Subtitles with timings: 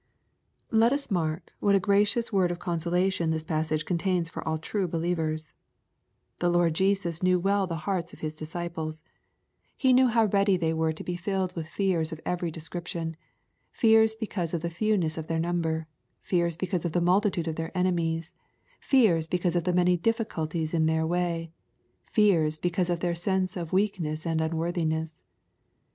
[0.71, 5.53] Let us mark what a gracious word of consolation this passage coriainsfor all true believers.
[6.39, 9.03] The Lord Jesus knew well the hearts of His disciples.
[9.77, 10.61] He knew how readf ■ 84 EXPOSITORY THOUGHTS.
[10.61, 13.13] they were to be filled with fears of every description^—
[13.79, 15.85] ^fears because of the fewness of their number,—
[16.25, 18.33] ^fears because of the multitude of their enemies,—
[18.91, 21.51] ^fears because of the many difficulties in their way,—
[22.17, 25.21] ^fears because of their sense of weakness and unworthiness.